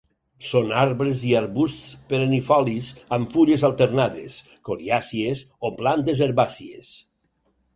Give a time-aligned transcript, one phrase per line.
[0.51, 4.39] Són arbres i arbusts perennifolis amb fulles alternades,
[4.71, 6.91] coriàcies o plantes herbàcies.